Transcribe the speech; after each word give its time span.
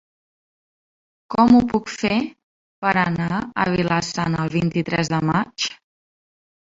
Com 1.35 1.51
ho 1.57 1.59
puc 1.73 1.91
fer 1.97 2.17
per 2.85 2.95
anar 3.01 3.29
a 3.37 3.67
Vila-sana 3.75 4.43
el 4.47 4.53
vint-i-tres 4.59 5.13
de 5.17 5.21
maig? 5.33 5.69